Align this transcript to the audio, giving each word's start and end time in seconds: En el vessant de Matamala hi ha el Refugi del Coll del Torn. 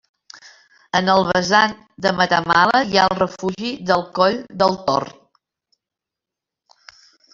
En 0.99 1.11
el 1.15 1.25
vessant 1.27 1.75
de 2.05 2.13
Matamala 2.21 2.81
hi 2.93 2.99
ha 3.01 3.05
el 3.11 3.19
Refugi 3.19 3.75
del 3.91 4.07
Coll 4.21 4.41
del 4.63 4.77
Torn. 4.89 5.17